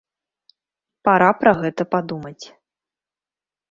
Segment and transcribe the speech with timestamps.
[1.09, 2.45] Пара пра гэта падумаць.